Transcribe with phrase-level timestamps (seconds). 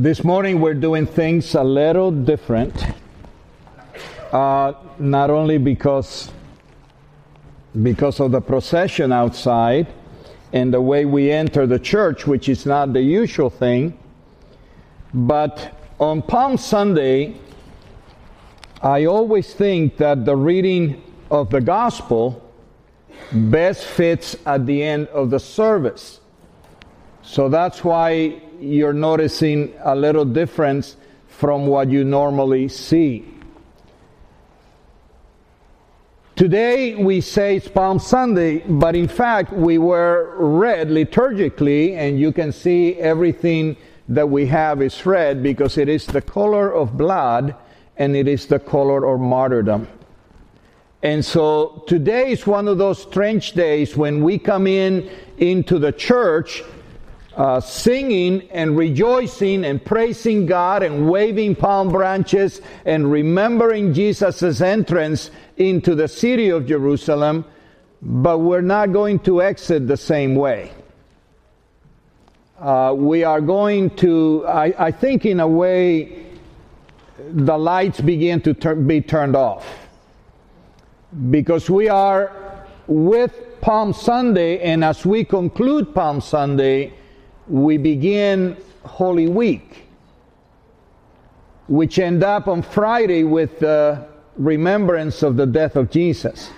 [0.00, 2.74] This morning we're doing things a little different.
[4.32, 6.32] Uh, not only because
[7.82, 9.88] because of the procession outside
[10.54, 13.98] and the way we enter the church, which is not the usual thing,
[15.12, 17.36] but on Palm Sunday,
[18.80, 22.50] I always think that the reading of the gospel
[23.32, 26.20] best fits at the end of the service.
[27.20, 30.96] So that's why you're noticing a little difference
[31.28, 33.26] from what you normally see.
[36.36, 42.32] Today we say it's Palm Sunday, but in fact we were red liturgically, and you
[42.32, 43.76] can see everything
[44.08, 47.54] that we have is red because it is the color of blood
[47.96, 49.86] and it is the color of martyrdom.
[51.02, 55.92] And so today is one of those strange days when we come in into the
[55.92, 56.62] church
[57.36, 65.30] uh, singing and rejoicing and praising God and waving palm branches and remembering Jesus' entrance
[65.56, 67.44] into the city of Jerusalem,
[68.02, 70.72] but we're not going to exit the same way.
[72.58, 76.26] Uh, we are going to, I, I, think, in a way,
[77.30, 79.66] the lights begin to be turned off.
[81.30, 86.92] Because we are with Palm Sunday, and as we conclude Palm Sunday,
[87.50, 89.88] we begin Holy Week,
[91.66, 96.50] which end up on Friday with the remembrance of the death of Jesus.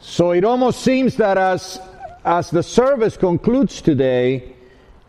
[0.00, 1.80] So it almost seems that as,
[2.24, 4.54] as the service concludes today,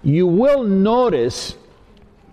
[0.04, 1.56] you will notice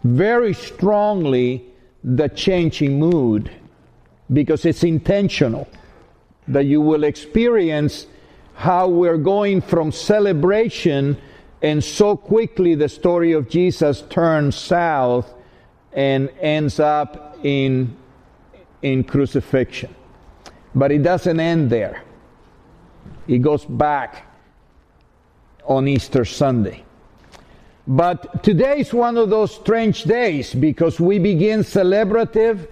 [0.04, 1.64] very strongly
[2.04, 3.50] the changing mood
[4.32, 5.66] because it's intentional
[6.46, 8.06] that you will experience
[8.54, 11.16] how we're going from celebration
[11.62, 15.32] and so quickly the story of Jesus turns south
[15.92, 17.96] and ends up in
[18.82, 19.94] in crucifixion.
[20.74, 22.02] But it doesn't end there.
[23.28, 24.26] It goes back
[25.64, 26.84] on Easter Sunday.
[27.86, 32.68] But today is one of those strange days because we begin celebrative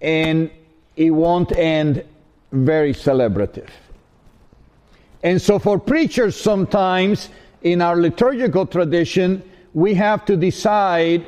[0.00, 0.50] and
[0.96, 2.04] it won't end
[2.52, 3.68] very celebrative.
[5.22, 7.28] And so for preachers sometimes
[7.62, 9.42] in our liturgical tradition,
[9.74, 11.24] we have to decide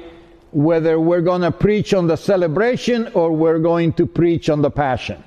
[0.53, 4.71] whether we're going to preach on the celebration or we're going to preach on the
[4.71, 5.23] passion.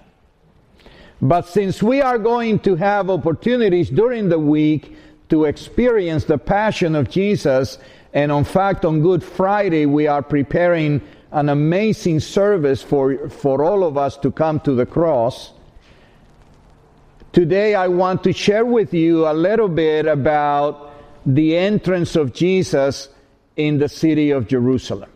[1.22, 4.96] But since we are going to have opportunities during the week
[5.30, 7.80] to experience the passion of Jesus,
[8.14, 11.02] and in fact, on Good Friday, we are preparing
[11.32, 15.52] an amazing service for, for all of us to come to the cross.
[17.34, 20.85] Today, I want to share with you a little bit about
[21.26, 23.10] the entrance of Jesus
[23.56, 25.10] in the city of Jerusalem.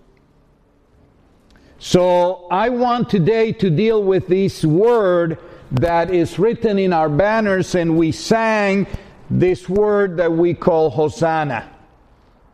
[1.77, 5.37] So I want today to deal with this word
[5.71, 8.87] that is written in our banners, and we sang
[9.29, 11.69] this word that we call Hosanna.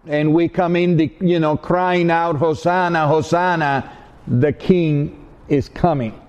[0.06, 3.92] And we come in, the, you know, crying out, Hosanna, Hosanna,
[4.28, 6.20] the King is coming.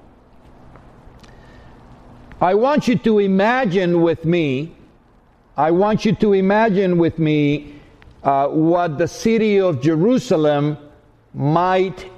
[2.41, 4.76] I want you to imagine with me,
[5.59, 7.75] I want you to imagine with me
[8.23, 10.77] uh, what the city of Jerusalem
[11.33, 12.11] might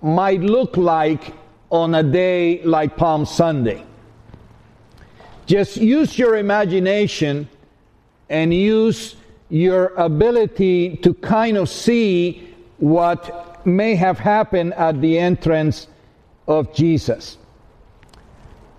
[0.00, 1.34] might look like
[1.70, 3.84] on a day like Palm Sunday.
[5.46, 7.48] Just use your imagination
[8.30, 9.16] and use
[9.50, 15.86] your ability to kind of see what may have happened at the entrance
[16.48, 17.36] of Jesus.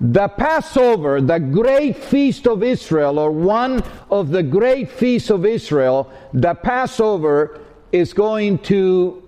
[0.03, 3.81] The Passover, the great feast of Israel, or one
[4.11, 7.61] of the great feasts of Israel, the Passover
[7.93, 9.23] is going to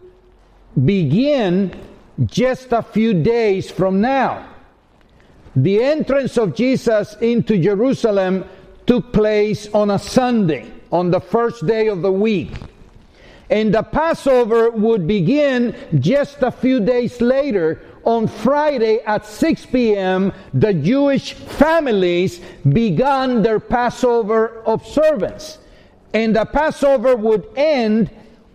[0.84, 1.74] begin
[2.26, 4.50] just a few days from now.
[5.56, 8.44] The entrance of Jesus into Jerusalem
[8.86, 12.52] took place on a Sunday, on the first day of the week.
[13.50, 17.80] And the Passover would begin just a few days later.
[18.06, 25.58] On Friday at 6 p.m., the Jewish families began their Passover observance.
[26.14, 28.10] And the Passover would end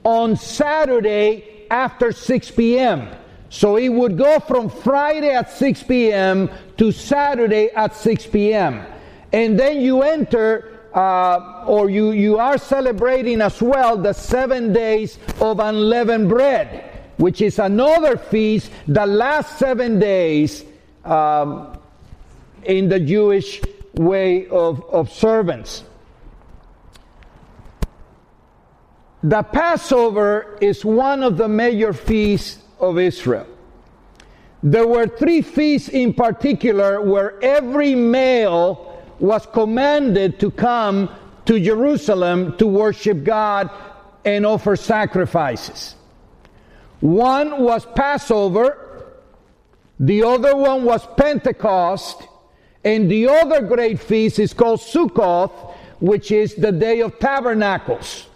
[0.04, 3.08] on Saturday after 6 p.m.
[3.50, 6.48] So it would go from Friday at 6 p.m.
[6.76, 8.86] to Saturday at 6 p.m.
[9.32, 15.18] And then you enter, uh, or you, you are celebrating as well the seven days
[15.40, 16.89] of unleavened bread,
[17.20, 20.64] which is another feast, the last seven days
[21.04, 21.78] um,
[22.64, 23.60] in the Jewish
[23.94, 25.84] way of observance.
[29.22, 33.46] The Passover is one of the major feasts of Israel.
[34.62, 41.10] There were three feasts in particular where every male was commanded to come
[41.44, 43.68] to Jerusalem to worship God
[44.24, 45.96] and offer sacrifices.
[47.00, 49.06] One was Passover,
[49.98, 52.28] the other one was Pentecost,
[52.84, 58.26] and the other great feast is called Sukkoth, which is the Day of Tabernacles.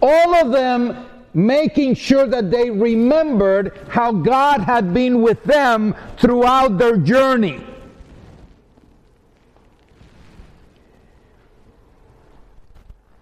[0.00, 6.78] All of them making sure that they remembered how God had been with them throughout
[6.78, 7.62] their journey.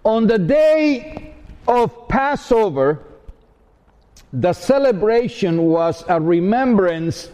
[0.05, 1.35] On the day
[1.67, 3.03] of Passover,
[4.35, 7.31] the celebration was a remembrance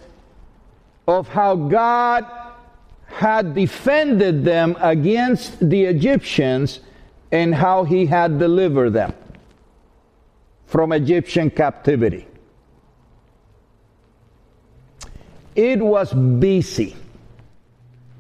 [1.08, 2.26] of how God
[3.06, 6.80] had defended them against the Egyptians
[7.32, 9.14] and how he had delivered them
[10.66, 12.28] from Egyptian captivity.
[15.56, 16.96] It was busy.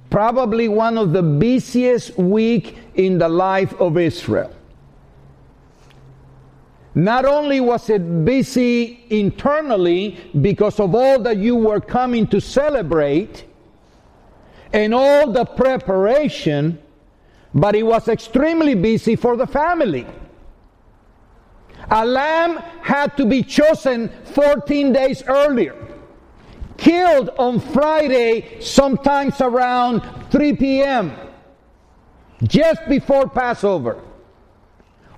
[0.08, 4.52] Probably one of the busiest week in the life of Israel.
[6.94, 13.44] Not only was it busy internally because of all that you were coming to celebrate
[14.72, 16.80] and all the preparation,
[17.54, 20.06] but it was extremely busy for the family.
[21.90, 25.76] A lamb had to be chosen 14 days earlier,
[26.76, 31.12] killed on Friday, sometimes around 3 p.m.,
[32.42, 34.00] just before Passover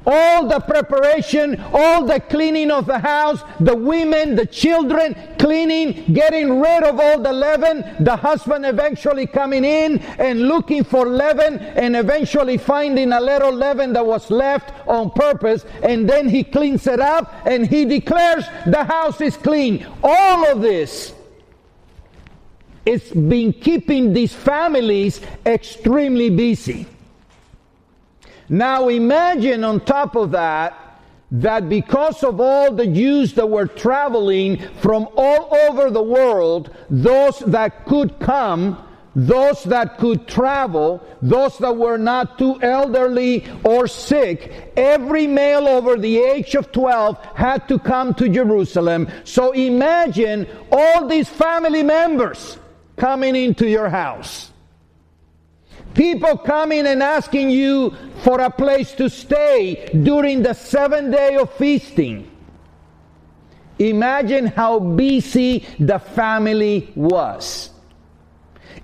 [0.07, 6.61] all the preparation, all the cleaning of the house, the women, the children, cleaning, getting
[6.61, 11.97] rid of all the leaven, the husband eventually coming in and looking for leaven and
[11.97, 17.01] eventually finding a little leaven that was left on purpose, and then he cleans it
[17.01, 19.87] up and he declares the house is clean.
[20.03, 21.15] All of this
[22.85, 26.87] it's been keeping these families extremely busy.
[28.53, 31.01] Now imagine on top of that,
[31.31, 37.39] that because of all the Jews that were traveling from all over the world, those
[37.47, 38.77] that could come,
[39.17, 45.97] those that could travel, those that were not too elderly or sick, every male over
[45.97, 49.09] the age of 12 had to come to Jerusalem.
[49.25, 52.59] So imagine all these family members
[52.99, 54.52] coming into your house.
[55.95, 61.53] People coming and asking you for a place to stay during the seven day of
[61.55, 62.31] feasting.
[63.79, 67.71] Imagine how busy the family was.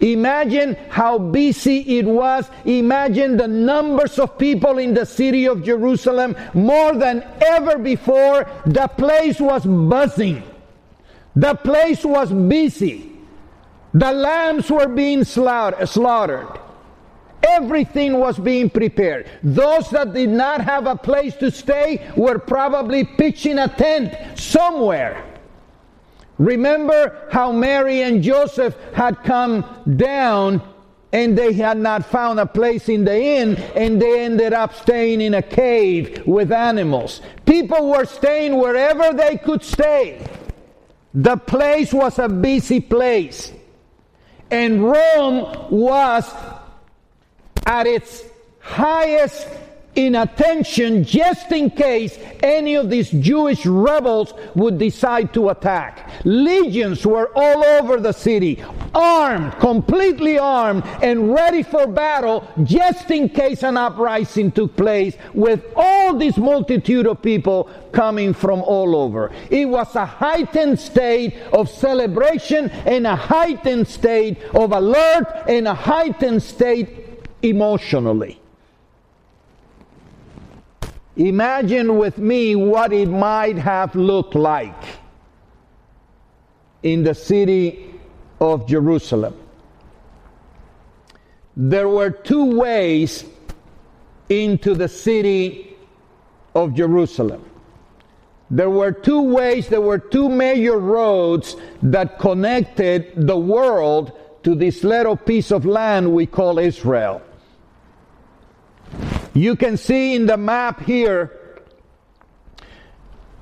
[0.00, 2.49] Imagine how busy it was.
[2.64, 6.37] Imagine the numbers of people in the city of Jerusalem.
[6.55, 10.43] More than ever before, the place was buzzing.
[11.34, 13.12] The place was busy.
[13.94, 16.60] The lambs were being slaughtered.
[17.43, 19.26] Everything was being prepared.
[19.43, 25.25] Those that did not have a place to stay were probably pitching a tent somewhere.
[26.38, 29.64] Remember how Mary and Joseph had come
[29.96, 30.62] down
[31.12, 35.20] and they had not found a place in the inn and they ended up staying
[35.20, 37.22] in a cave with animals.
[37.46, 40.24] People were staying wherever they could stay.
[41.15, 43.53] The place was a busy place.
[44.51, 46.31] And Rome was
[47.69, 48.25] at its
[48.60, 49.46] highest
[49.94, 56.08] in attention just in case any of these Jewish rebels would decide to attack.
[56.25, 58.63] Legions were all over the city,
[58.94, 65.65] armed, completely armed, and ready for battle just in case an uprising took place with
[65.75, 69.32] all this multitude of people coming from all over.
[69.51, 75.75] It was a heightened state of celebration and a heightened state of alert and a
[75.75, 77.07] heightened state
[77.42, 78.40] emotionally.
[81.16, 84.84] Imagine with me what it might have looked like
[86.82, 87.92] in the city
[88.40, 89.34] of Jerusalem.
[91.56, 93.24] There were two ways
[94.28, 95.76] into the city
[96.54, 97.44] of Jerusalem.
[98.50, 104.12] There were two ways, there were two major roads that connected the world
[104.44, 107.20] to this little piece of land we call Israel.
[109.38, 111.60] You can see in the map here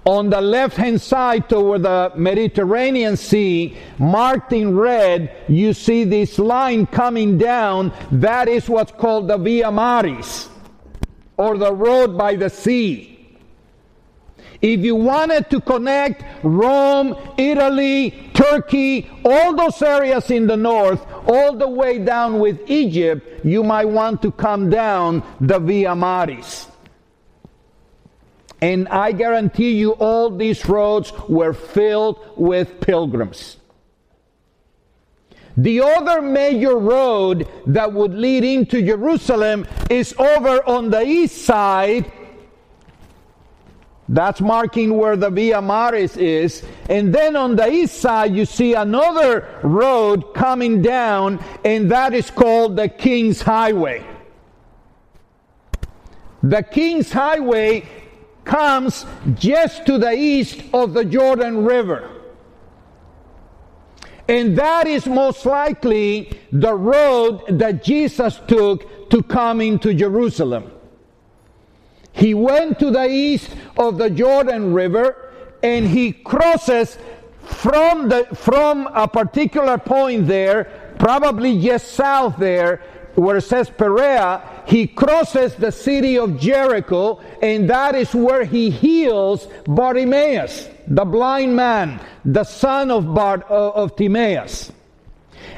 [0.05, 6.39] on the left hand side toward the Mediterranean Sea, marked in red, you see this
[6.39, 7.93] line coming down.
[8.13, 10.51] That is what's called the Via Maris,
[11.39, 13.39] or the road by the sea.
[14.61, 21.57] If you wanted to connect Rome, Italy, Turkey, all those areas in the north, all
[21.57, 26.69] the way down with Egypt, you might want to come down the Via Maris.
[28.61, 33.57] And I guarantee you, all these roads were filled with pilgrims.
[35.57, 42.13] The other major road that would lead into Jerusalem is over on the east side.
[44.09, 46.63] That's marking where the Via Maris is.
[46.89, 52.31] And then on the east side, you see another road coming down, and that is
[52.31, 54.07] called the King's Highway.
[56.43, 57.89] The King's Highway
[58.45, 62.11] comes just to the east of the Jordan River.
[64.29, 70.73] And that is most likely the road that Jesus took to come into Jerusalem.
[72.17, 75.33] He went to the east of the Jordan River
[75.63, 76.97] and he crosses
[77.45, 82.83] from the from a particular point there, probably just south there,
[83.17, 88.71] where it says Perea, he crosses the city of Jericho, and that is where he
[88.71, 94.73] heals Bartimaeus, the blind man, the son of, Bart, uh, of Timaeus.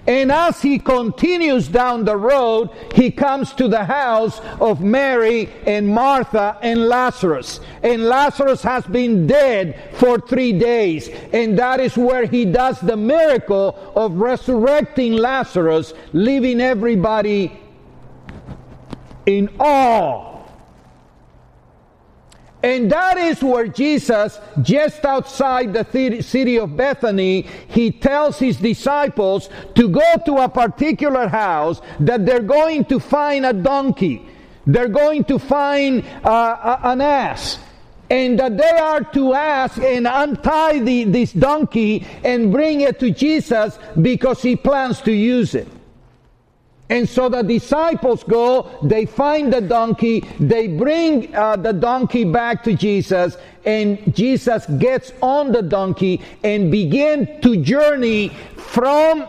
[0.07, 5.87] And as he continues down the road, he comes to the house of Mary and
[5.87, 7.61] Martha and Lazarus.
[7.83, 11.09] And Lazarus has been dead for three days.
[11.33, 17.61] And that is where he does the miracle of resurrecting Lazarus, leaving everybody
[19.27, 20.38] in awe.
[22.63, 29.49] And that is where Jesus, just outside the city of Bethany, he tells his disciples
[29.77, 34.27] to go to a particular house that they're going to find a donkey.
[34.67, 37.61] They're going to find uh, an ass.
[38.11, 43.11] And that they are to ask and untie the, this donkey and bring it to
[43.11, 45.69] Jesus because he plans to use it.
[46.91, 52.65] And so the disciples go, they find the donkey, they bring uh, the donkey back
[52.65, 59.29] to Jesus, and Jesus gets on the donkey and begin to journey from,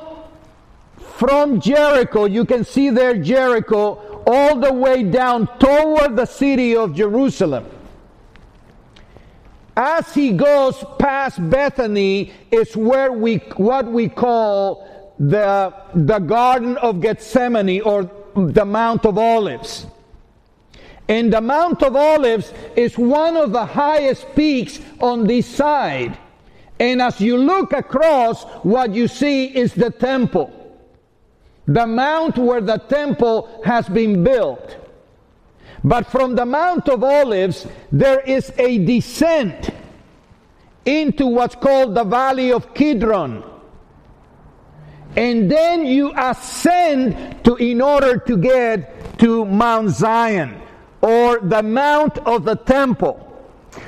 [0.97, 2.25] from Jericho.
[2.25, 7.65] You can see there Jericho all the way down toward the city of Jerusalem.
[9.75, 14.88] As he goes past Bethany is where we, what we call
[15.19, 19.85] the, the Garden of Gethsemane or the Mount of Olives.
[21.07, 26.17] And the Mount of Olives is one of the highest peaks on this side.
[26.79, 30.55] And as you look across, what you see is the temple.
[31.67, 34.77] The mount where the temple has been built.
[35.83, 39.69] But from the Mount of Olives, there is a descent
[40.85, 43.43] into what's called the Valley of Kidron
[45.15, 50.61] and then you ascend to in order to get to Mount Zion
[51.01, 53.25] or the mount of the temple.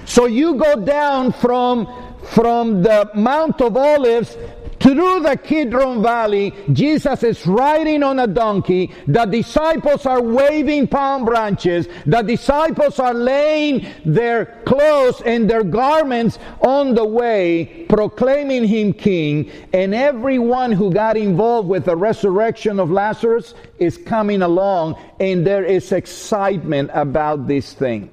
[0.06, 1.88] So you go down from
[2.24, 4.38] from the Mount of Olives
[4.82, 8.92] through the Kidron Valley, Jesus is riding on a donkey.
[9.08, 11.88] The disciples are waving palm branches.
[12.06, 19.52] The disciples are laying their clothes and their garments on the way, proclaiming him king.
[19.72, 25.64] And everyone who got involved with the resurrection of Lazarus is coming along, and there
[25.64, 28.10] is excitement about this thing.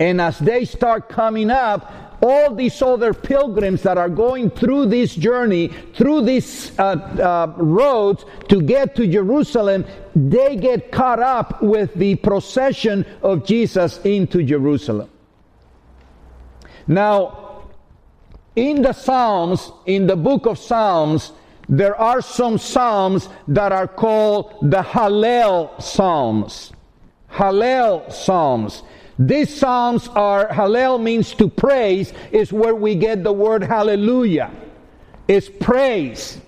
[0.00, 5.14] And as they start coming up, all these other pilgrims that are going through this
[5.14, 9.84] journey, through these uh, uh, roads to get to Jerusalem,
[10.14, 15.08] they get caught up with the procession of Jesus into Jerusalem.
[16.86, 17.62] Now,
[18.56, 21.32] in the Psalms, in the book of Psalms,
[21.68, 26.72] there are some Psalms that are called the Hallel Psalms.
[27.30, 28.82] Hallel Psalms.
[29.18, 34.50] These psalms are, Hallel means to praise, is where we get the word hallelujah.
[35.26, 36.40] It's praise.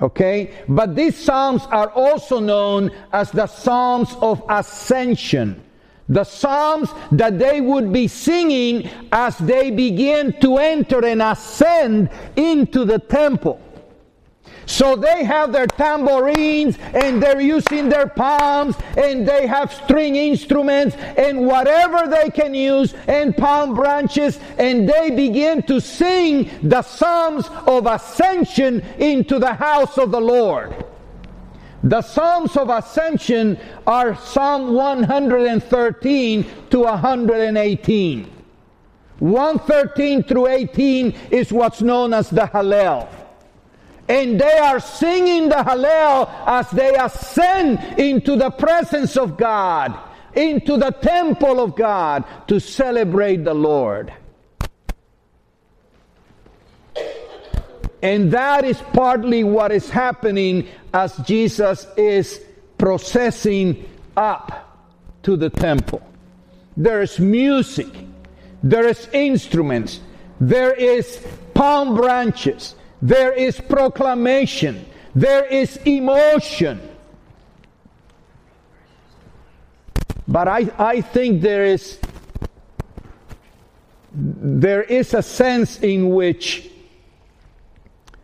[0.00, 0.52] Okay?
[0.68, 5.64] But these psalms are also known as the psalms of ascension.
[6.08, 12.84] The psalms that they would be singing as they begin to enter and ascend into
[12.84, 13.60] the temple.
[14.68, 20.94] So they have their tambourines and they're using their palms and they have string instruments
[20.94, 27.48] and whatever they can use and palm branches and they begin to sing the psalms
[27.66, 30.84] of ascension into the house of the Lord.
[31.82, 38.30] The Psalms of Ascension are Psalm 113 to 118.
[39.20, 43.08] 113 through 18 is what's known as the Hallel.
[44.08, 49.98] And they are singing the Hallel as they ascend into the presence of God,
[50.34, 54.12] into the temple of God to celebrate the Lord.
[58.02, 62.40] And that is partly what is happening as Jesus is
[62.78, 64.86] processing up
[65.24, 66.00] to the temple.
[66.76, 67.88] There is music,
[68.62, 70.00] there is instruments,
[70.40, 76.80] there is palm branches, there is proclamation, there is emotion.
[80.26, 81.98] But I, I think there is
[84.12, 86.70] there is a sense in which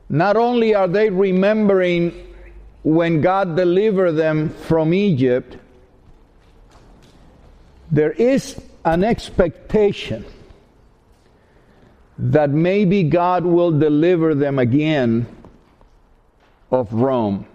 [0.08, 2.34] not only are they remembering
[2.82, 5.56] when God delivered them from Egypt,
[7.90, 10.24] there is an expectation
[12.18, 15.26] that maybe God will deliver them again
[16.70, 17.46] of Rome.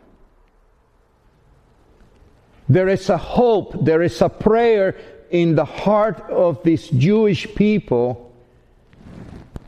[2.68, 4.96] There is a hope, there is a prayer
[5.32, 8.34] in the heart of these Jewish people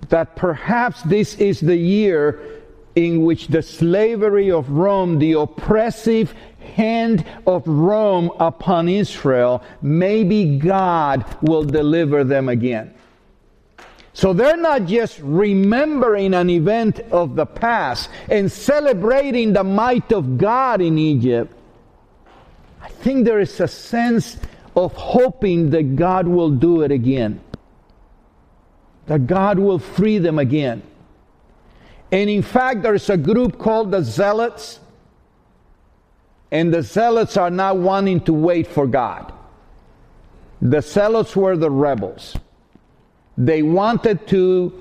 [0.09, 2.61] that perhaps this is the year
[2.95, 6.35] in which the slavery of Rome, the oppressive
[6.75, 12.93] hand of Rome upon Israel, maybe God will deliver them again.
[14.13, 20.37] So they're not just remembering an event of the past and celebrating the might of
[20.37, 21.53] God in Egypt.
[22.81, 24.37] I think there is a sense
[24.75, 27.39] of hoping that God will do it again.
[29.05, 30.83] That God will free them again.
[32.11, 34.79] And in fact, there's a group called the Zealots.
[36.51, 39.31] And the Zealots are not wanting to wait for God.
[40.61, 42.35] The Zealots were the rebels.
[43.45, 44.73] They wanted to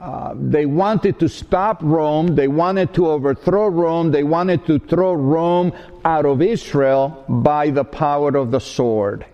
[0.00, 2.34] uh, they wanted to stop Rome.
[2.34, 4.10] They wanted to overthrow Rome.
[4.10, 5.72] They wanted to throw Rome
[6.04, 9.24] out of Israel by the power of the sword.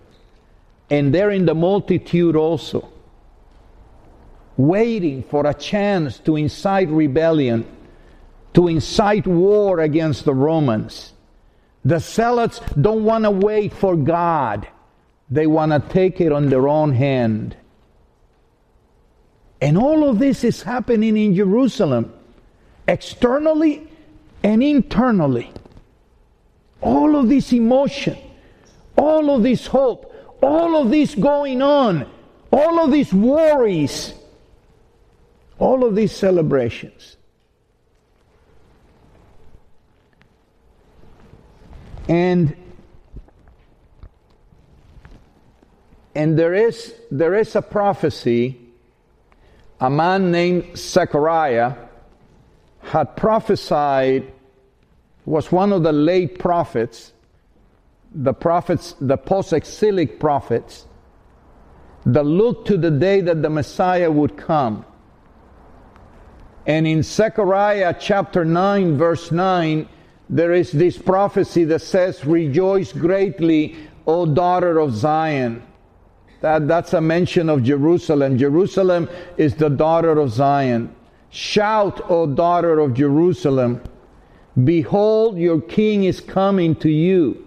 [0.91, 2.87] And they're in the multitude also
[4.57, 7.65] waiting for a chance to incite rebellion,
[8.53, 11.13] to incite war against the Romans.
[11.85, 14.67] The zealots don't want to wait for God,
[15.31, 17.55] they want to take it on their own hand.
[19.61, 22.13] And all of this is happening in Jerusalem,
[22.87, 23.87] externally
[24.43, 25.51] and internally.
[26.81, 28.17] All of this emotion,
[28.97, 32.09] all of this hope, all of this going on,
[32.51, 34.13] all of these worries
[35.59, 37.17] all of these celebrations.
[42.07, 42.55] And
[46.15, 48.59] and there is there is a prophecy
[49.79, 51.75] a man named Zechariah
[52.81, 54.31] had prophesied
[55.25, 57.13] was one of the late prophets
[58.11, 60.85] the prophets the post-exilic prophets
[62.05, 64.85] that looked to the day that the Messiah would come
[66.69, 69.89] and in Zechariah chapter 9, verse 9,
[70.29, 75.63] there is this prophecy that says, Rejoice greatly, O daughter of Zion.
[76.41, 78.37] That, that's a mention of Jerusalem.
[78.37, 80.95] Jerusalem is the daughter of Zion.
[81.29, 83.81] Shout, O daughter of Jerusalem.
[84.63, 87.45] Behold, your king is coming to you.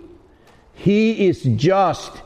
[0.75, 2.23] He is just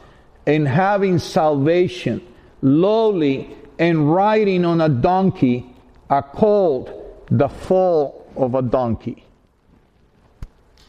[0.46, 2.24] and having salvation,
[2.62, 5.66] lowly and riding on a donkey
[6.08, 6.90] a colt,
[7.30, 9.24] the fall of a donkey.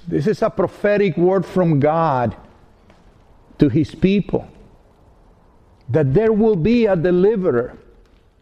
[0.07, 2.35] This is a prophetic word from God
[3.57, 4.47] to his people
[5.89, 7.77] that there will be a deliverer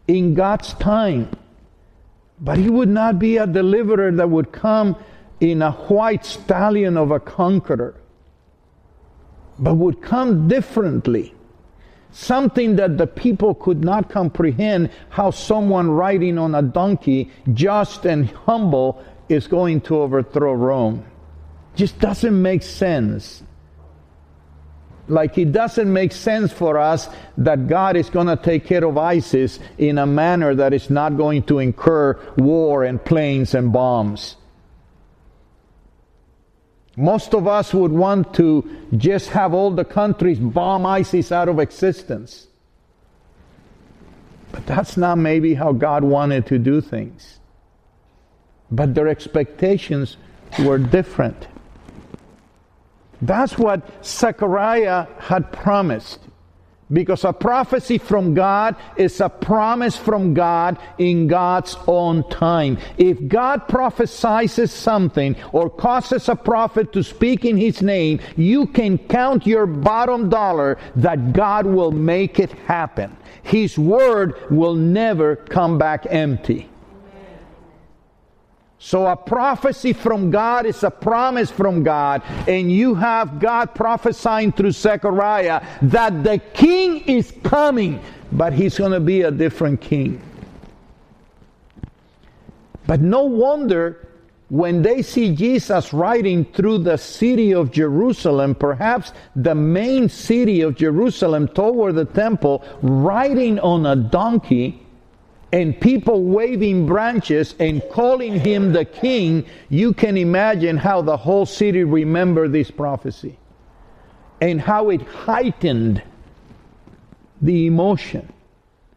[0.08, 1.30] in God's time.
[2.40, 4.96] But he would not be a deliverer that would come
[5.40, 7.94] in a white stallion of a conqueror,
[9.58, 11.34] but would come differently
[12.16, 18.30] something that the people could not comprehend how someone riding on a donkey, just and
[18.30, 21.04] humble, is going to overthrow Rome.
[21.74, 23.42] Just doesn't make sense.
[25.08, 28.98] Like it doesn't make sense for us that God is going to take care of
[28.98, 34.36] ISIS in a manner that is not going to incur war and planes and bombs.
[36.96, 41.58] Most of us would want to just have all the countries bomb ISIS out of
[41.58, 42.46] existence.
[44.50, 47.38] But that's not maybe how God wanted to do things.
[48.70, 50.16] But their expectations
[50.58, 51.46] were different.
[53.22, 56.20] That's what Zechariah had promised.
[56.92, 62.78] Because a prophecy from God is a promise from God in God's own time.
[62.96, 68.98] If God prophesies something or causes a prophet to speak in his name, you can
[68.98, 73.16] count your bottom dollar that God will make it happen.
[73.42, 76.68] His word will never come back empty.
[78.86, 84.52] So a prophecy from God is a promise from God, and you have God prophesying
[84.52, 90.22] through Zechariah that the king is coming, but he's going to be a different king.
[92.86, 94.06] But no wonder
[94.50, 100.76] when they see Jesus riding through the city of Jerusalem, perhaps the main city of
[100.76, 104.85] Jerusalem toward the temple, riding on a donkey,
[105.52, 111.46] and people waving branches and calling him the king, you can imagine how the whole
[111.46, 113.38] city remembered this prophecy
[114.40, 116.02] and how it heightened
[117.40, 118.30] the emotion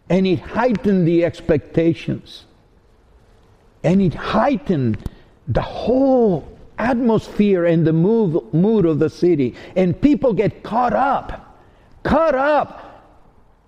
[0.09, 2.45] and it heightened the expectations
[3.83, 4.97] and it heightened
[5.47, 9.55] the whole atmosphere and the mood, mood of the city.
[9.75, 11.45] And people get caught up
[12.03, 13.05] caught up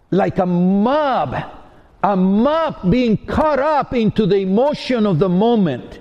[0.09, 1.60] like a mob
[2.03, 5.99] a mob being caught up into the emotion of the moment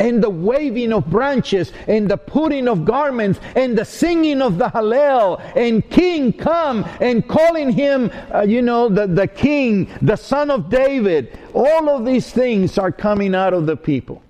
[0.00, 4.68] and the waving of branches and the putting of garments and the singing of the
[4.68, 10.50] Hallel and King come and calling him, uh, you know, the, the King, the Son
[10.50, 11.38] of David.
[11.52, 14.22] All of these things are coming out of the people.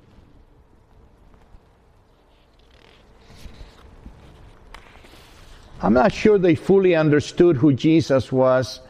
[5.81, 8.81] I'm not sure they fully understood who Jesus was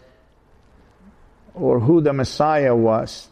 [1.60, 3.28] or who the Messiah was.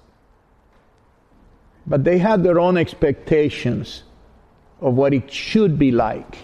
[1.87, 4.03] But they had their own expectations
[4.81, 6.39] of what it should be like.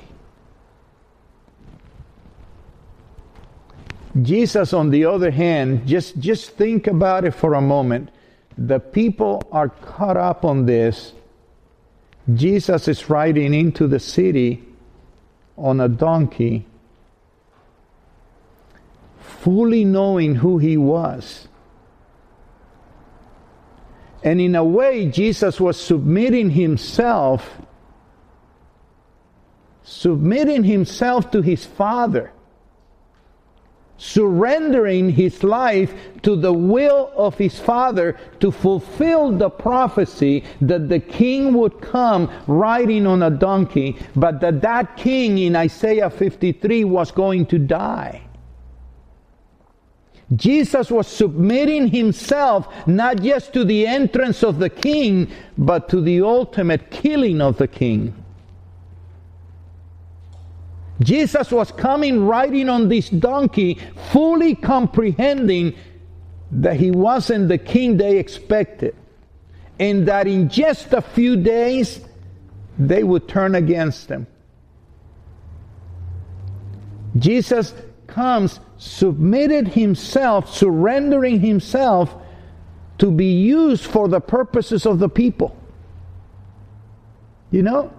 [4.20, 8.10] Jesus, on the other hand, just, just think about it for a moment.
[8.58, 11.12] The people are caught up on this.
[12.32, 14.62] Jesus is riding into the city
[15.56, 16.66] on a donkey,
[19.18, 21.48] fully knowing who he was.
[24.24, 27.60] And in a way, Jesus was submitting himself,
[29.82, 32.32] submitting himself to his Father,
[33.96, 41.00] surrendering his life to the will of his Father to fulfill the prophecy that the
[41.00, 47.10] king would come riding on a donkey, but that that king in Isaiah 53 was
[47.10, 48.22] going to die.
[50.36, 56.22] Jesus was submitting himself not just to the entrance of the king, but to the
[56.22, 58.14] ultimate killing of the king.
[61.00, 63.78] Jesus was coming riding on this donkey,
[64.12, 65.74] fully comprehending
[66.52, 68.94] that he wasn't the king they expected,
[69.80, 72.00] and that in just a few days
[72.78, 74.26] they would turn against him.
[77.16, 77.74] Jesus
[78.12, 82.14] comes submitted himself, surrendering himself
[82.98, 85.56] to be used for the purposes of the people.
[87.50, 87.92] You know?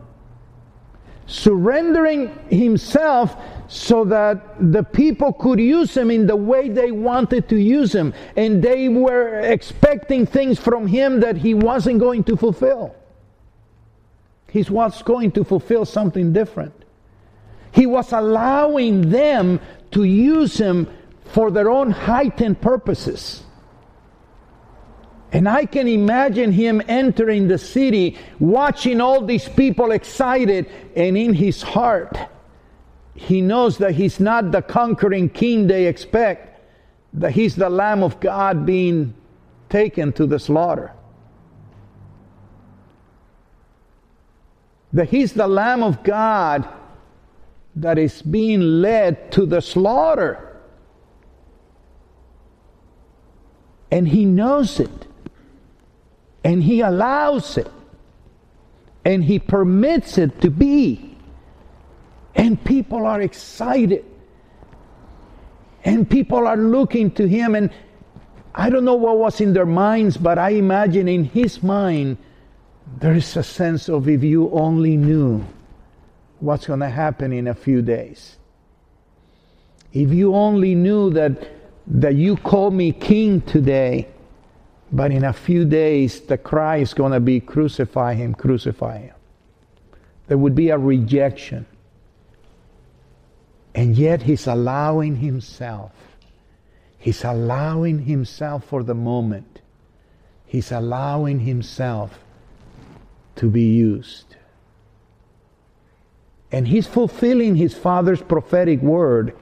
[1.25, 3.35] Surrendering himself
[3.67, 8.13] so that the people could use him in the way they wanted to use him.
[8.35, 12.95] And they were expecting things from him that he wasn't going to fulfill.
[14.49, 16.73] He was going to fulfill something different.
[17.71, 19.59] He was allowing them
[19.93, 20.87] to use him
[21.25, 23.43] for their own heightened purposes.
[25.31, 31.33] And I can imagine him entering the city, watching all these people excited, and in
[31.33, 32.15] his heart,
[33.15, 36.61] he knows that he's not the conquering king they expect,
[37.13, 39.15] that he's the Lamb of God being
[39.69, 40.93] taken to the slaughter.
[44.93, 46.67] That he's the Lamb of God
[47.75, 50.59] that is being led to the slaughter.
[53.91, 55.07] And he knows it.
[56.43, 57.71] And he allows it.
[59.05, 61.17] And he permits it to be.
[62.35, 64.05] And people are excited.
[65.83, 67.55] And people are looking to him.
[67.55, 67.71] And
[68.55, 72.17] I don't know what was in their minds, but I imagine in his mind,
[72.99, 75.43] there is a sense of if you only knew
[76.43, 78.35] what's going to happen in a few days.
[79.93, 81.47] If you only knew that,
[81.87, 84.09] that you call me king today,
[84.91, 89.15] but in a few days the cry is going to be crucify him, crucify him.
[90.27, 91.65] There would be a rejection.
[93.73, 95.93] And And yet he's allowing himself.
[96.97, 99.61] He's allowing himself for the moment.
[100.45, 102.19] He's allowing himself
[103.37, 104.32] to be used.
[106.53, 109.35] And he's fulfilling his father's prophetic word.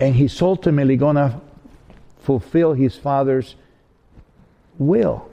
[0.00, 1.38] And he's ultimately going to
[2.20, 3.56] fulfill his father's
[4.78, 5.30] will.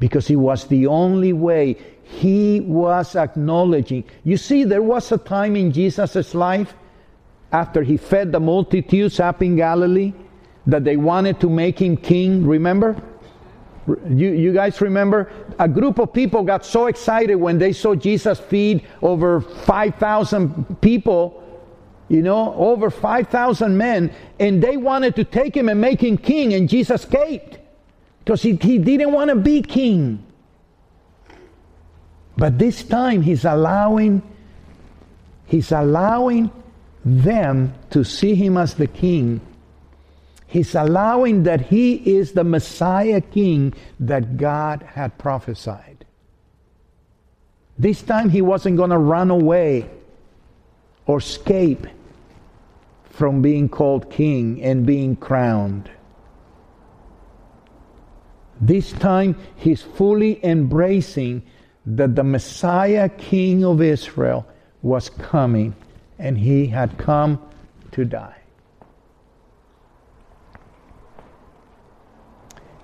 [0.00, 1.76] Because he was the only way.
[2.02, 4.04] He was acknowledging.
[4.24, 6.74] You see, there was a time in Jesus' life
[7.52, 10.14] after he fed the multitudes up in Galilee
[10.66, 12.46] that they wanted to make him king.
[12.46, 12.96] Remember?
[13.86, 15.30] You, you guys remember?
[15.58, 21.42] A group of people got so excited when they saw Jesus feed over 5,000 people,
[22.08, 26.54] you know, over 5,000 men, and they wanted to take him and make him king,
[26.54, 27.58] and Jesus escaped
[28.24, 30.24] because he, he didn't want to be king.
[32.36, 34.22] But this time he's allowing
[35.46, 36.50] he's allowing
[37.04, 39.40] them to see him as the king
[40.54, 46.04] He's allowing that he is the Messiah King that God had prophesied.
[47.76, 49.90] This time he wasn't going to run away
[51.06, 51.88] or escape
[53.02, 55.90] from being called king and being crowned.
[58.60, 61.42] This time he's fully embracing
[61.84, 64.46] that the Messiah King of Israel
[64.82, 65.74] was coming
[66.20, 67.42] and he had come
[67.90, 68.43] to die.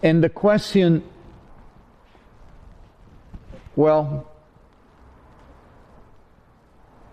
[0.02, 1.02] And the question,
[3.76, 4.30] well,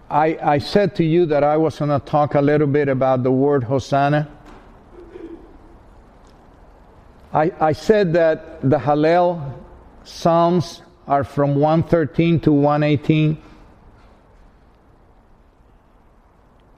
[0.10, 3.24] I, I said to you that I was going to talk a little bit about
[3.24, 4.32] the word Hosanna.
[7.34, 9.54] I, I said that the Hallel
[10.06, 13.38] Psalms are from 113 to 118.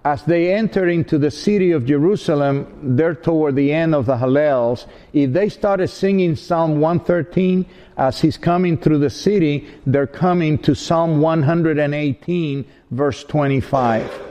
[0.10, 4.88] As they enter into the city of Jerusalem, they're toward the end of the Hallels.
[5.14, 7.64] If they started singing Psalm 113
[7.96, 14.22] as he's coming through the city, they're coming to Psalm 118, verse 25.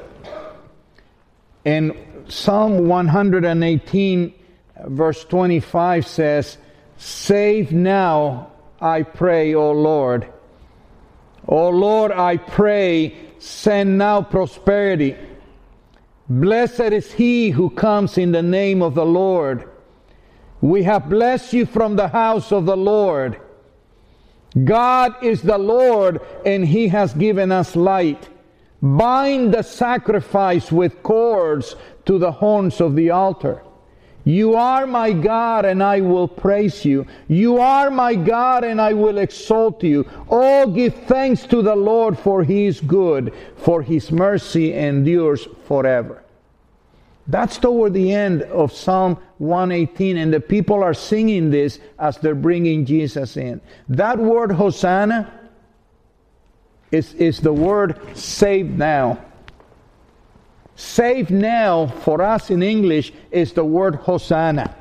[1.64, 1.94] And
[2.26, 4.34] Psalm 118,
[4.84, 6.58] verse 25 says,
[6.96, 10.28] Save now, I pray, O Lord.
[11.46, 15.16] O Lord, I pray, send now prosperity.
[16.28, 19.68] Blessed is he who comes in the name of the Lord.
[20.60, 23.40] We have blessed you from the house of the Lord.
[24.64, 28.28] God is the Lord, and he has given us light.
[28.82, 33.62] Bind the sacrifice with cords to the horns of the altar.
[34.28, 37.06] You are my God and I will praise you.
[37.28, 40.06] You are my God and I will exalt you.
[40.28, 46.22] Oh, give thanks to the Lord for he is good, for his mercy endures forever.
[47.26, 52.34] That's toward the end of Psalm 118, and the people are singing this as they're
[52.34, 53.62] bringing Jesus in.
[53.88, 55.32] That word Hosanna
[56.90, 59.24] is, is the word save now.
[60.78, 64.76] Save now for us in English is the word Hosanna.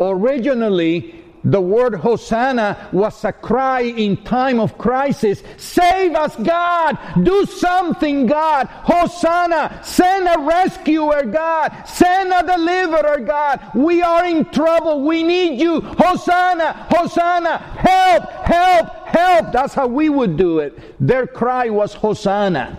[0.00, 5.42] Originally, the word Hosanna was a cry in time of crisis.
[5.58, 6.96] Save us, God!
[7.22, 8.68] Do something, God!
[8.68, 9.80] Hosanna!
[9.84, 11.84] Send a rescuer, God!
[11.86, 13.60] Send a deliverer, God!
[13.74, 15.02] We are in trouble.
[15.02, 15.82] We need you.
[15.82, 16.86] Hosanna!
[16.88, 17.58] Hosanna!
[17.58, 18.30] Help!
[18.46, 19.08] Help!
[19.08, 19.52] Help!
[19.52, 20.96] That's how we would do it.
[21.06, 22.78] Their cry was Hosanna.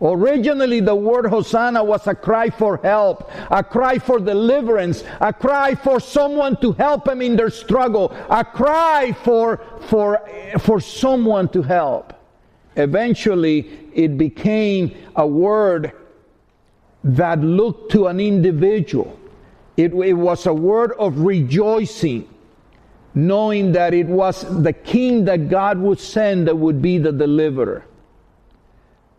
[0.00, 5.74] Originally, the word Hosanna was a cry for help, a cry for deliverance, a cry
[5.74, 10.20] for someone to help them in their struggle, a cry for, for,
[10.58, 12.12] for someone to help.
[12.76, 15.92] Eventually, it became a word
[17.02, 19.18] that looked to an individual.
[19.78, 22.28] It, it was a word of rejoicing,
[23.14, 27.86] knowing that it was the king that God would send that would be the deliverer.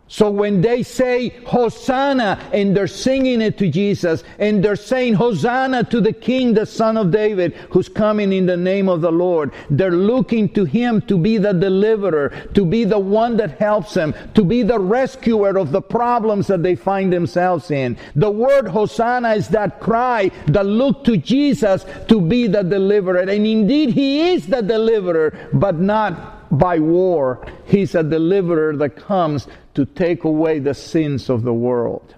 [0.08, 5.84] So when they say Hosanna and they're singing it to Jesus and they're saying Hosanna
[5.84, 9.52] to the King, the Son of David, who's coming in the name of the Lord,
[9.68, 14.14] they're looking to Him to be the deliverer, to be the one that helps them,
[14.34, 17.98] to be the rescuer of the problems that they find themselves in.
[18.16, 23.18] The word Hosanna is that cry that look to Jesus to be the deliverer.
[23.18, 27.46] And indeed He is the deliverer, but not by war.
[27.66, 32.14] He's a deliverer that comes to take away the sins of the world.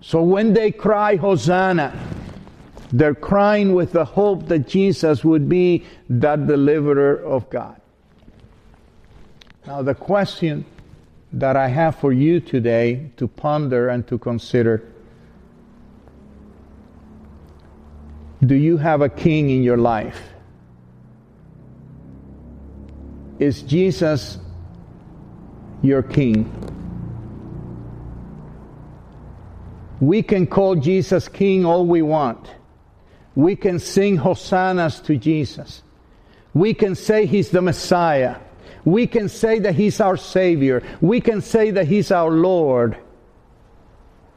[0.00, 1.98] So when they cry, Hosanna,
[2.92, 7.80] they're crying with the hope that Jesus would be that deliverer of God.
[9.66, 10.66] Now, the question
[11.32, 14.84] that I have for you today to ponder and to consider.
[18.44, 20.33] Do you have a king in your life?
[23.38, 24.38] Is Jesus
[25.82, 26.50] your king?
[30.00, 32.50] We can call Jesus king all we want.
[33.34, 35.82] We can sing hosannas to Jesus.
[36.52, 38.36] We can say he's the Messiah.
[38.84, 40.82] We can say that he's our Savior.
[41.00, 42.96] We can say that he's our Lord.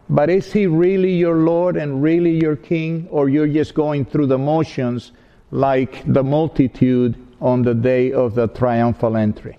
[0.10, 3.08] But is he really your Lord and really your King?
[3.12, 5.12] Or you're just going through the motions
[5.52, 9.58] like the multitude on the day of the triumphal entry?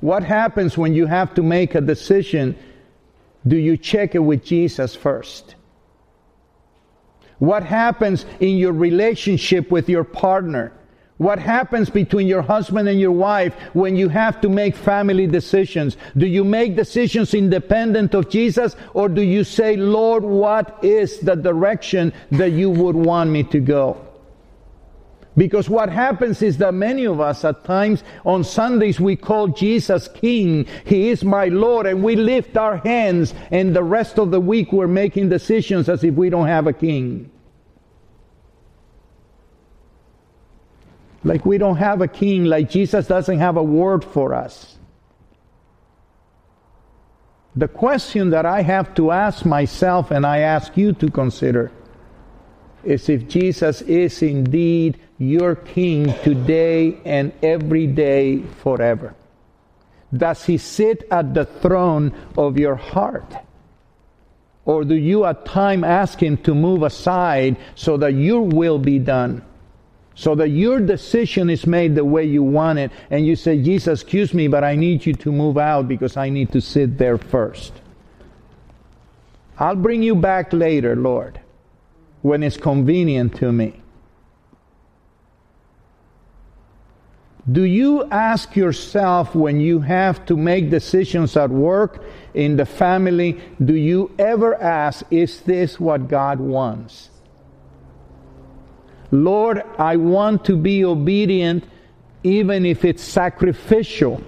[0.00, 2.56] What happens when you have to make a decision?
[3.46, 5.54] Do you check it with Jesus first?
[7.38, 10.72] What happens in your relationship with your partner?
[11.18, 15.96] What happens between your husband and your wife when you have to make family decisions?
[16.16, 21.36] Do you make decisions independent of Jesus or do you say, Lord, what is the
[21.36, 24.03] direction that you would want me to go?
[25.36, 30.08] Because what happens is that many of us at times on Sundays we call Jesus
[30.08, 30.66] King.
[30.84, 34.72] He is my Lord and we lift our hands and the rest of the week
[34.72, 37.30] we're making decisions as if we don't have a King.
[41.24, 44.76] Like we don't have a king, like Jesus doesn't have a word for us.
[47.56, 51.72] The question that I have to ask myself and I ask you to consider
[52.82, 59.14] is if Jesus is indeed your king today and every day forever.
[60.16, 63.34] Does he sit at the throne of your heart?
[64.64, 68.98] Or do you at time ask him to move aside so that your will be
[68.98, 69.42] done?
[70.14, 74.02] so that your decision is made the way you want it, and you say, Jesus,
[74.02, 77.18] excuse me, but I need you to move out because I need to sit there
[77.18, 77.72] first.
[79.58, 81.40] I'll bring you back later, Lord,
[82.22, 83.80] when it's convenient to me.
[87.50, 92.02] Do you ask yourself when you have to make decisions at work,
[92.32, 97.10] in the family, do you ever ask, is this what God wants?
[99.10, 101.64] Lord, I want to be obedient
[102.24, 104.22] even if it's sacrificial.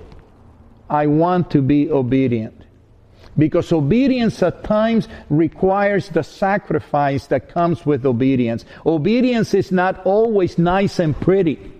[0.88, 2.64] I want to be obedient.
[3.36, 8.64] Because obedience at times requires the sacrifice that comes with obedience.
[8.84, 11.72] Obedience is not always nice and pretty.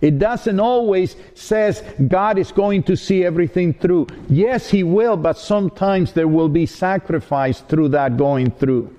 [0.00, 4.06] It doesn't always says God is going to see everything through.
[4.28, 8.96] Yes, He will, but sometimes there will be sacrifice through that going through.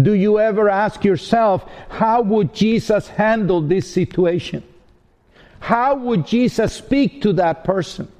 [0.00, 4.62] Do you ever ask yourself, how would Jesus handle this situation?
[5.60, 8.10] How would Jesus speak to that person?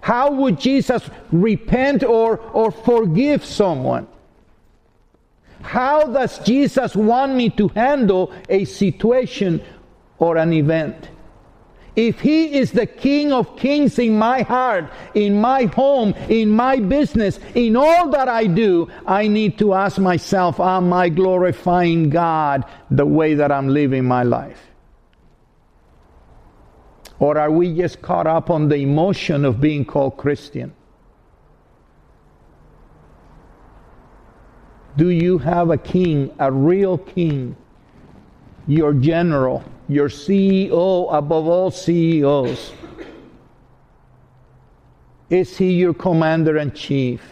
[0.00, 4.06] How would Jesus repent or, or forgive someone?
[5.62, 9.62] How does Jesus want me to handle a situation
[10.18, 11.10] or an event?
[11.96, 16.76] If He is the King of Kings in my heart, in my home, in my
[16.78, 22.64] business, in all that I do, I need to ask myself, Am I glorifying God
[22.88, 24.60] the way that I'm living my life?
[27.18, 30.72] Or are we just caught up on the emotion of being called Christian?
[34.98, 37.56] Do you have a king, a real king,
[38.66, 39.64] your general?
[39.88, 42.72] your CEO above all CEOs?
[45.30, 47.22] Is he your commander in chief?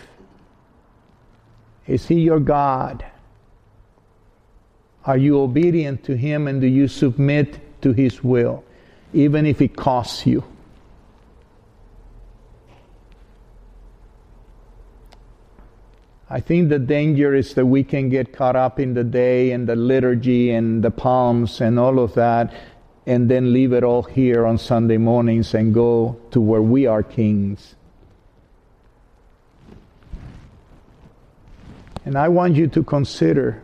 [1.86, 3.04] Is he your God?
[5.04, 8.64] Are you obedient to him and do you submit to his will,
[9.12, 10.42] even if it costs you?
[16.28, 19.68] I think the danger is that we can get caught up in the day and
[19.68, 22.52] the liturgy and the palms and all of that,
[23.06, 27.04] and then leave it all here on Sunday mornings and go to where we are
[27.04, 27.76] kings.
[32.04, 33.62] And I want you to consider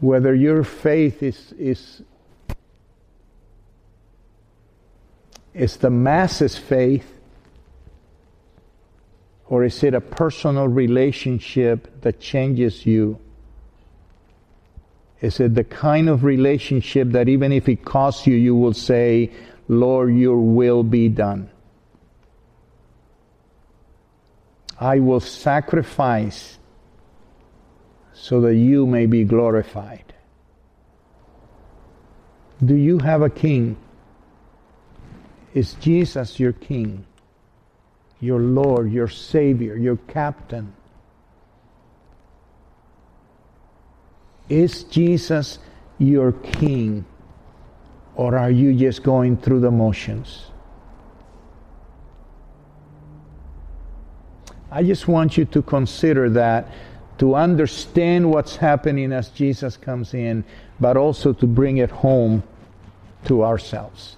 [0.00, 2.02] whether your faith is, is,
[5.54, 7.17] is the masses' faith
[9.48, 13.18] or is it a personal relationship that changes you?
[15.20, 19.32] Is it the kind of relationship that even if it costs you, you will say,
[19.66, 21.50] Lord, your will be done?
[24.78, 26.58] I will sacrifice
[28.12, 30.04] so that you may be glorified.
[32.64, 33.76] Do you have a king?
[35.54, 37.07] Is Jesus your king?
[38.20, 40.72] Your Lord, your Savior, your captain?
[44.48, 45.58] Is Jesus
[45.98, 47.04] your king?
[48.16, 50.46] Or are you just going through the motions?
[54.70, 56.68] I just want you to consider that,
[57.18, 60.44] to understand what's happening as Jesus comes in,
[60.78, 62.42] but also to bring it home
[63.24, 64.17] to ourselves.